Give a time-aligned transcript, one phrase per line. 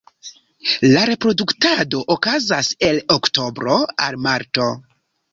[0.91, 3.75] La reproduktado okazas el oktobro
[4.07, 4.67] al marto.